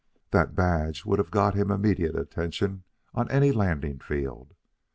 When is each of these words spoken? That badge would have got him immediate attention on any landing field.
That 0.31 0.55
badge 0.55 1.05
would 1.05 1.19
have 1.19 1.29
got 1.29 1.53
him 1.53 1.69
immediate 1.69 2.15
attention 2.15 2.85
on 3.13 3.29
any 3.29 3.51
landing 3.51 3.99
field. 3.99 4.55